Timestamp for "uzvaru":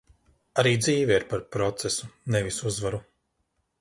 2.73-3.03